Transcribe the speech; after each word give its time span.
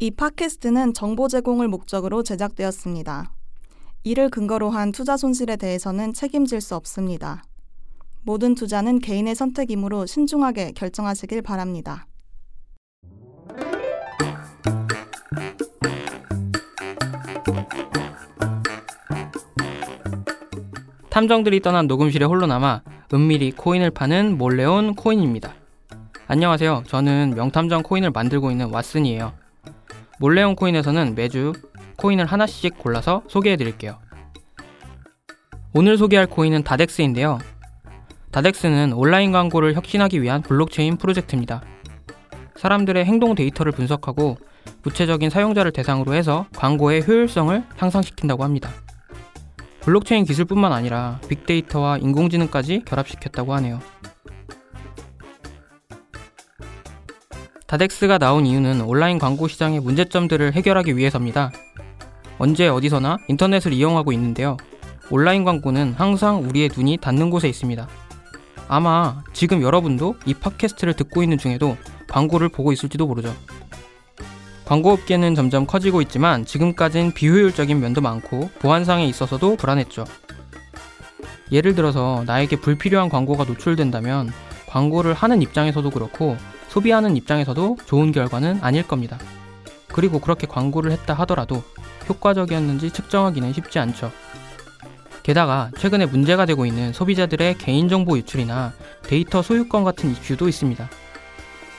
이 0.00 0.12
팟캐스트는 0.12 0.94
정보 0.94 1.26
제공을 1.26 1.66
목적으로 1.66 2.22
제작되었습니다. 2.22 3.32
이를 4.04 4.28
근거로 4.30 4.70
한 4.70 4.92
투자 4.92 5.16
손실에 5.16 5.56
대해서는 5.56 6.12
책임질 6.12 6.60
수 6.60 6.76
없습니다. 6.76 7.42
모든 8.22 8.54
투자는 8.54 9.00
개인의 9.00 9.34
선택이므로 9.34 10.06
신중하게 10.06 10.70
결정하시길 10.76 11.42
바랍니다. 11.42 12.06
탐정들이 21.10 21.58
떠난 21.58 21.88
녹음실에 21.88 22.24
홀로 22.24 22.46
남아 22.46 22.82
은밀히 23.12 23.50
코인을 23.50 23.90
파는 23.90 24.38
몰래 24.38 24.64
온 24.64 24.94
코인입니다. 24.94 25.54
안녕하세요. 26.28 26.84
저는 26.86 27.32
명탐정 27.34 27.82
코인을 27.82 28.12
만들고 28.12 28.52
있는 28.52 28.70
왓슨이에요. 28.70 29.47
몰래온 30.18 30.56
코인에서는 30.56 31.14
매주 31.14 31.52
코인을 31.96 32.26
하나씩 32.26 32.78
골라서 32.78 33.22
소개해 33.28 33.56
드릴게요. 33.56 33.98
오늘 35.74 35.96
소개할 35.96 36.26
코인은 36.26 36.64
다덱스인데요. 36.64 37.38
다덱스는 38.30 38.92
온라인 38.92 39.32
광고를 39.32 39.74
혁신하기 39.74 40.22
위한 40.22 40.42
블록체인 40.42 40.96
프로젝트입니다. 40.96 41.62
사람들의 42.56 43.04
행동 43.04 43.34
데이터를 43.34 43.72
분석하고 43.72 44.36
구체적인 44.82 45.30
사용자를 45.30 45.72
대상으로 45.72 46.14
해서 46.14 46.46
광고의 46.56 47.06
효율성을 47.06 47.64
향상시킨다고 47.76 48.44
합니다. 48.44 48.70
블록체인 49.80 50.24
기술뿐만 50.24 50.72
아니라 50.72 51.20
빅데이터와 51.28 51.98
인공지능까지 51.98 52.82
결합시켰다고 52.84 53.54
하네요. 53.54 53.80
다덱스가 57.68 58.16
나온 58.16 58.46
이유는 58.46 58.80
온라인 58.80 59.18
광고 59.18 59.46
시장의 59.46 59.80
문제점들을 59.80 60.54
해결하기 60.54 60.96
위해서입니다. 60.96 61.52
언제 62.38 62.66
어디서나 62.66 63.18
인터넷을 63.28 63.74
이용하고 63.74 64.10
있는데요. 64.12 64.56
온라인 65.10 65.44
광고는 65.44 65.92
항상 65.92 66.44
우리의 66.44 66.70
눈이 66.74 66.96
닿는 66.96 67.28
곳에 67.28 67.46
있습니다. 67.46 67.86
아마 68.68 69.22
지금 69.34 69.60
여러분도 69.60 70.16
이 70.24 70.32
팟캐스트를 70.32 70.94
듣고 70.94 71.22
있는 71.22 71.36
중에도 71.36 71.76
광고를 72.08 72.48
보고 72.48 72.72
있을지도 72.72 73.06
모르죠. 73.06 73.34
광고 74.64 74.92
업계는 74.92 75.34
점점 75.34 75.66
커지고 75.66 76.00
있지만 76.00 76.46
지금까진 76.46 77.12
비효율적인 77.12 77.78
면도 77.80 78.00
많고 78.00 78.48
보안상에 78.60 79.04
있어서도 79.06 79.56
불안했죠. 79.56 80.06
예를 81.52 81.74
들어서 81.74 82.24
나에게 82.26 82.56
불필요한 82.56 83.10
광고가 83.10 83.44
노출된다면 83.44 84.32
광고를 84.68 85.12
하는 85.12 85.42
입장에서도 85.42 85.90
그렇고 85.90 86.38
소비하는 86.68 87.16
입장에서도 87.16 87.78
좋은 87.86 88.12
결과는 88.12 88.60
아닐 88.62 88.86
겁니다. 88.86 89.18
그리고 89.88 90.18
그렇게 90.18 90.46
광고를 90.46 90.92
했다 90.92 91.14
하더라도 91.14 91.62
효과적이었는지 92.08 92.90
측정하기는 92.90 93.52
쉽지 93.52 93.78
않죠. 93.78 94.12
게다가 95.22 95.70
최근에 95.78 96.06
문제가 96.06 96.46
되고 96.46 96.64
있는 96.64 96.92
소비자들의 96.92 97.58
개인정보 97.58 98.16
유출이나 98.18 98.72
데이터 99.02 99.42
소유권 99.42 99.84
같은 99.84 100.10
이슈도 100.10 100.48
있습니다. 100.48 100.88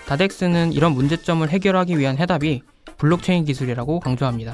다덱스는 0.08 0.73
이런 0.73 0.94
문제점을 0.94 1.48
해결하기 1.48 1.98
위한 1.98 2.17
해답이 2.17 2.64
블록체인 2.98 3.45
기술이라고 3.45 4.00
강조합니다. 4.02 4.54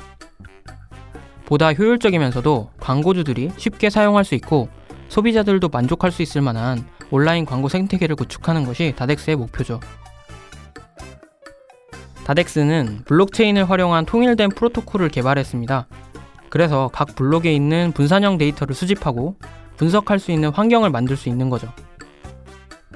보다 1.45 1.73
효율적이면서도 1.73 2.72
광고주들이 2.80 3.52
쉽게 3.58 3.89
사용할 3.89 4.25
수 4.25 4.36
있고 4.36 4.69
소비자들도 5.09 5.69
만족할 5.69 6.11
수 6.11 6.22
있을 6.22 6.41
만한 6.41 6.86
온라인 7.11 7.45
광고 7.45 7.69
생태계를 7.69 8.16
구축하는 8.16 8.66
것이 8.66 8.94
다덱스의 8.95 9.36
목표죠. 9.36 9.80
다덱스는 12.25 13.03
블록체인을 13.05 13.69
활용한 13.69 14.05
통일된 14.07 14.49
프로토콜을 14.49 15.09
개발했습니다. 15.09 15.87
그래서 16.49 16.89
각 16.91 17.15
블록에 17.15 17.53
있는 17.53 17.91
분산형 17.93 18.37
데이터를 18.39 18.73
수집하고 18.73 19.35
분석할 19.77 20.17
수 20.19 20.31
있는 20.31 20.49
환경을 20.49 20.89
만들 20.89 21.17
수 21.17 21.29
있는 21.29 21.50
거죠. 21.50 21.72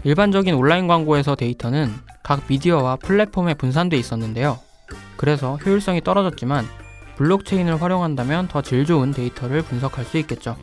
일반적인 0.03 0.55
온라인 0.55 0.87
광고에서 0.87 1.35
데이터는 1.35 1.93
각 2.23 2.41
미디어와 2.47 2.95
플랫폼에 2.97 3.53
분산돼 3.53 3.97
있었는데요. 3.97 4.57
그래서 5.15 5.57
효율성이 5.57 6.01
떨어졌지만 6.01 6.65
블록체인을 7.17 7.81
활용한다면 7.81 8.47
더 8.47 8.61
질 8.61 8.85
좋은 8.85 9.11
데이터를 9.11 9.61
분석할 9.61 10.05
수 10.05 10.17
있겠죠. 10.17 10.55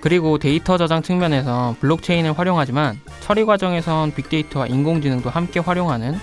그리고 0.00 0.38
데이터 0.38 0.76
저장 0.78 1.02
측면에서 1.02 1.76
블록체인을 1.80 2.32
활용하지만 2.36 2.98
처리 3.20 3.44
과정에선 3.44 4.14
빅데이터와 4.14 4.66
인공지능도 4.66 5.28
함께 5.28 5.60
활용하는 5.60 6.16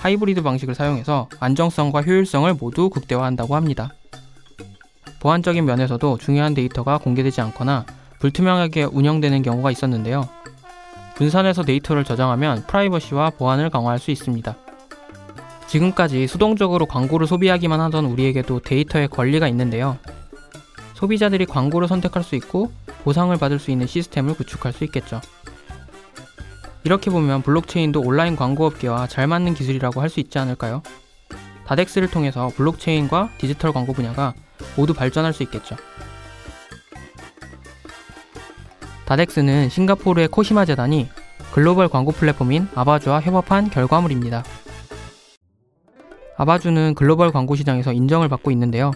하이브리드 0.00 0.42
방식을 0.42 0.74
사용해서 0.74 1.28
안정성과 1.40 2.02
효율성을 2.02 2.52
모두 2.54 2.88
극대화한다고 2.88 3.54
합니다. 3.54 3.92
보안적인 5.20 5.64
면에서도 5.66 6.16
중요한 6.18 6.54
데이터가 6.54 6.98
공개되지 6.98 7.42
않거나 7.42 7.84
불투명하게 8.18 8.84
운영되는 8.84 9.42
경우가 9.42 9.70
있었는데요. 9.70 10.28
분산해서 11.16 11.64
데이터를 11.64 12.04
저장하면 12.04 12.64
프라이버시와 12.66 13.30
보안을 13.30 13.68
강화할 13.68 13.98
수 13.98 14.10
있습니다. 14.10 14.56
지금까지 15.66 16.26
수동적으로 16.26 16.86
광고를 16.86 17.26
소비하기만 17.26 17.78
하던 17.80 18.06
우리에게도 18.06 18.60
데이터의 18.60 19.08
권리가 19.08 19.46
있는데요. 19.48 19.98
소비자들이 20.94 21.44
광고를 21.44 21.88
선택할 21.88 22.24
수 22.24 22.34
있고 22.36 22.72
보상을 23.04 23.36
받을 23.36 23.58
수 23.58 23.70
있는 23.70 23.86
시스템을 23.86 24.34
구축할 24.34 24.72
수 24.72 24.84
있겠죠. 24.84 25.20
이렇게 26.84 27.10
보면 27.10 27.42
블록체인도 27.42 28.00
온라인 28.00 28.36
광고업계와 28.36 29.06
잘 29.06 29.26
맞는 29.26 29.54
기술이라고 29.54 30.00
할 30.00 30.08
수 30.08 30.20
있지 30.20 30.38
않을까요? 30.38 30.82
다덱스를 31.66 32.10
통해서 32.10 32.50
블록체인과 32.56 33.30
디지털 33.38 33.72
광고 33.72 33.92
분야가 33.92 34.34
모두 34.76 34.92
발전할 34.92 35.32
수 35.32 35.42
있겠죠. 35.44 35.76
다덱스는 39.06 39.68
싱가포르의 39.68 40.28
코시마 40.28 40.64
재단이 40.64 41.08
글로벌 41.52 41.88
광고 41.88 42.12
플랫폼인 42.12 42.68
아바주와 42.74 43.20
협업한 43.20 43.70
결과물입니다. 43.70 44.44
아바주는 46.36 46.94
글로벌 46.94 47.30
광고 47.32 47.54
시장에서 47.54 47.92
인정을 47.92 48.28
받고 48.28 48.50
있는데요. 48.52 48.92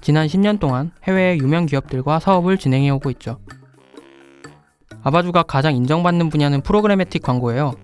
지난 0.00 0.26
10년 0.26 0.60
동안 0.60 0.92
해외의 1.04 1.38
유명 1.38 1.66
기업들과 1.66 2.20
사업을 2.20 2.58
진행해 2.58 2.90
오고 2.90 3.10
있죠. 3.12 3.38
아바주가 5.06 5.44
가장 5.44 5.76
인정받는 5.76 6.30
분야는 6.30 6.62
프로그래매틱 6.62 7.22
광고예요. 7.22 7.74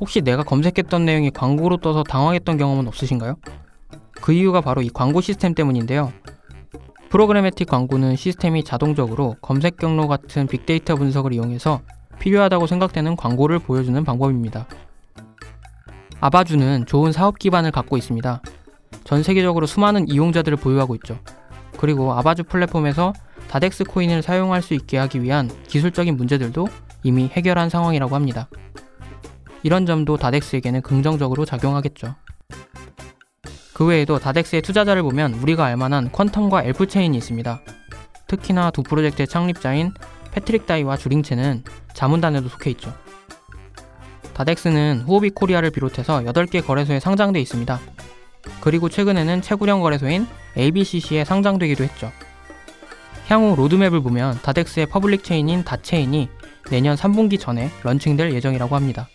혹시 0.00 0.22
내가 0.22 0.42
검색했던 0.42 1.04
내용이 1.04 1.30
광고로 1.30 1.76
떠서 1.76 2.02
당황했던 2.02 2.58
경험은 2.58 2.88
없으신가요? 2.88 3.36
그 4.20 4.32
이유가 4.32 4.60
바로 4.60 4.82
이 4.82 4.88
광고 4.88 5.20
시스템 5.20 5.54
때문인데요. 5.54 6.12
프로그래매틱 7.10 7.68
광고는 7.68 8.16
시스템이 8.16 8.64
자동적으로 8.64 9.36
검색 9.40 9.76
경로 9.76 10.08
같은 10.08 10.48
빅데이터 10.48 10.96
분석을 10.96 11.32
이용해서 11.32 11.80
필요하다고 12.18 12.66
생각되는 12.66 13.14
광고를 13.14 13.60
보여주는 13.60 14.02
방법입니다. 14.02 14.66
아바주는 16.20 16.86
좋은 16.86 17.12
사업 17.12 17.38
기반을 17.38 17.70
갖고 17.70 17.96
있습니다. 17.96 18.42
전 19.04 19.22
세계적으로 19.22 19.66
수많은 19.66 20.08
이용자들을 20.08 20.58
보유하고 20.58 20.96
있죠. 20.96 21.20
그리고 21.76 22.14
아바주 22.14 22.42
플랫폼에서 22.42 23.12
다덱스 23.48 23.84
코인을 23.84 24.22
사용할 24.22 24.62
수 24.62 24.74
있게 24.74 24.98
하기 24.98 25.22
위한 25.22 25.50
기술적인 25.68 26.16
문제들도 26.16 26.68
이미 27.02 27.28
해결한 27.28 27.70
상황이라고 27.70 28.14
합니다. 28.14 28.48
이런 29.62 29.86
점도 29.86 30.16
다덱스에게는 30.16 30.82
긍정적으로 30.82 31.44
작용하겠죠. 31.44 32.14
그 33.72 33.86
외에도 33.86 34.18
다덱스의 34.18 34.62
투자자를 34.62 35.02
보면 35.02 35.34
우리가 35.34 35.64
알만한 35.64 36.10
퀀텀과 36.10 36.66
엘프체인이 36.66 37.16
있습니다. 37.16 37.60
특히나 38.26 38.70
두 38.70 38.82
프로젝트의 38.82 39.26
창립자인 39.26 39.92
패트릭 40.32 40.66
다이와 40.66 40.96
주링체는 40.96 41.64
자문단에도 41.94 42.48
속해 42.48 42.70
있죠. 42.70 42.92
다덱스는 44.34 45.04
후오비 45.06 45.30
코리아를 45.30 45.70
비롯해서 45.70 46.20
8개 46.20 46.64
거래소에 46.64 47.00
상장돼 47.00 47.40
있습니다. 47.40 47.80
그리고 48.60 48.88
최근에는 48.88 49.42
최구령 49.42 49.80
거래소인 49.80 50.26
ABCC에 50.56 51.24
상장되기도 51.24 51.84
했죠. 51.84 52.12
향후 53.28 53.54
로드맵을 53.56 54.00
보면 54.00 54.38
다덱스의 54.42 54.86
public 54.86 55.22
chain인 55.22 55.62
다체인이 55.62 56.28
내년 56.70 56.96
3분기 56.96 57.38
전에 57.38 57.70
launching될 57.82 58.32
예정이라고 58.32 58.74
합니다. 58.74 59.08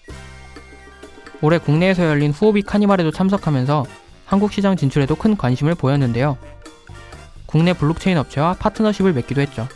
올해 1.41 1.57
국내에서 1.57 2.05
열린 2.05 2.31
후오비 2.31 2.61
카니발에도 2.61 3.11
참석하면서 3.11 3.85
한국 4.25 4.53
시장 4.53 4.75
진출에도 4.75 5.15
큰 5.15 5.35
관심을 5.35 5.75
보였는데요. 5.75 6.37
국내 7.45 7.73
블록체인 7.73 8.17
업체와 8.17 8.53
파트너십을 8.53 9.13
맺기도 9.13 9.41
했죠. 9.41 9.67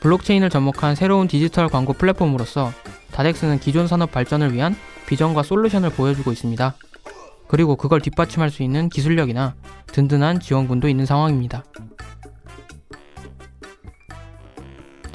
블록체인을 0.00 0.50
접목한 0.50 0.94
새로운 0.94 1.26
디지털 1.26 1.68
광고 1.68 1.94
플랫폼으로서 1.94 2.72
다덱스는 3.12 3.60
기존 3.60 3.88
산업 3.88 4.12
발전을 4.12 4.52
위한 4.52 4.76
비전과 5.06 5.42
솔루션을 5.42 5.90
보여주고 5.90 6.32
있습니다. 6.32 6.74
그리고 7.48 7.76
그걸 7.76 8.00
뒷받침할 8.00 8.50
수 8.50 8.62
있는 8.62 8.88
기술력이나 8.88 9.54
든든한 9.88 10.40
지원군도 10.40 10.88
있는 10.88 11.06
상황입니다. 11.06 11.64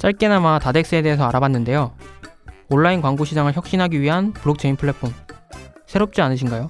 짧게나마 0.02 0.58
다덱스에 0.58 1.00
대해서 1.02 1.28
알아봤는데요. 1.28 1.92
온라인 2.70 3.00
광고 3.00 3.24
시장을 3.24 3.54
혁신하기 3.54 4.00
위한 4.00 4.32
블록체인 4.32 4.74
플랫폼. 4.74 5.14
새롭지 5.86 6.20
않으신가요? 6.20 6.66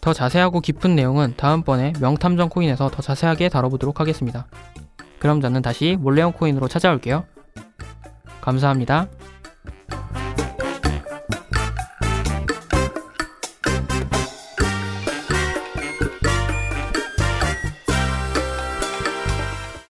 더 0.00 0.12
자세하고 0.12 0.60
깊은 0.60 0.94
내용은 0.94 1.34
다음번에 1.36 1.94
명탐정 2.00 2.48
코인에서 2.48 2.90
더 2.90 3.02
자세하게 3.02 3.48
다뤄보도록 3.48 3.98
하겠습니다. 3.98 4.46
그럼 5.18 5.40
저는 5.40 5.62
다시 5.62 5.96
몰래온 5.98 6.30
코인으로 6.30 6.68
찾아올게요. 6.68 7.24
감사합니다. 8.40 9.08